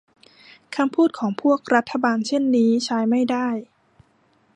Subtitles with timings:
[0.75, 3.47] คำพูดของพวกรัฐบาลเช่นนี้ใช้ไม่ได้